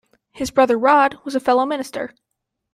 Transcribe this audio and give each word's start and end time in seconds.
His 0.31 0.49
brother 0.49 0.79
Rod 0.79 1.19
was 1.23 1.35
a 1.35 1.39
fellow 1.39 1.63
minister. 1.63 2.15